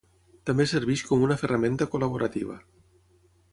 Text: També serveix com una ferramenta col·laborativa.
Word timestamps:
També 0.49 0.65
serveix 0.71 1.03
com 1.09 1.27
una 1.27 1.37
ferramenta 1.43 1.89
col·laborativa. 1.93 2.59